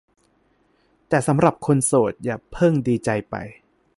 [1.09, 3.35] แต่สำหรับคนโสดอย่าเพิ่งดีใจไป